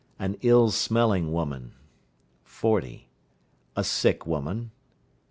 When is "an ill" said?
0.17-0.71